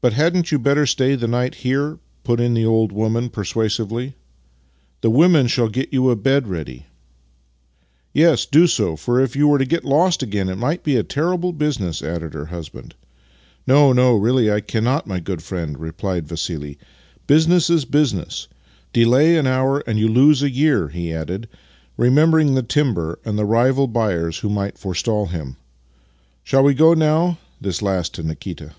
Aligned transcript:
"But 0.02 0.14
hadn't 0.14 0.50
you 0.50 0.58
better 0.58 0.86
stay 0.86 1.14
the 1.14 1.28
night 1.28 1.56
here?" 1.56 1.98
put 2.24 2.40
in 2.40 2.54
the 2.54 2.64
old 2.64 2.90
woman, 2.90 3.28
persuasively." 3.28 4.16
The 5.02 5.10
women 5.10 5.46
shall 5.46 5.68
get 5.68 5.92
you 5.92 6.08
a 6.08 6.16
bed 6.16 6.48
ready."" 6.48 6.86
Yes, 8.14 8.46
do 8.46 8.66
so, 8.66 8.96
for 8.96 9.20
if 9.20 9.36
you 9.36 9.46
were 9.46 9.58
to 9.58 9.66
get 9.66 9.84
lost 9.84 10.22
again 10.22 10.48
it 10.48 10.56
might 10.56 10.82
be 10.82 10.96
a 10.96 11.02
terrible 11.02 11.52
business," 11.52 12.00
added 12.02 12.32
lier 12.32 12.46
husband." 12.46 12.94
No, 13.66 13.92
no, 13.92 14.16
I 14.16 14.22
really 14.22 14.62
cannot, 14.62 15.06
my 15.06 15.20
good 15.20 15.42
friend," 15.42 15.78
replied 15.78 16.26
Vassili." 16.28 16.78
Business 17.26 17.68
is 17.68 17.84
business. 17.84 18.48
Delay 18.94 19.36
an 19.36 19.46
hour, 19.46 19.80
and 19.86 19.98
you 19.98 20.08
lose 20.08 20.42
a 20.42 20.48
year," 20.50 20.88
he 20.88 21.12
added, 21.12 21.46
remembering 21.98 22.54
the 22.54 22.62
timber 22.62 23.18
and 23.26 23.36
the 23.38 23.44
rival 23.44 23.86
buyers 23.86 24.38
who 24.38 24.48
might 24.48 24.78
forestall 24.78 25.26
him," 25.26 25.56
Shall 26.42 26.62
v/e 26.64 26.72
go 26.72 26.94
now?" 26.94 27.36
(this 27.60 27.82
last 27.82 28.14
to 28.14 28.22
Nikita). 28.22 28.72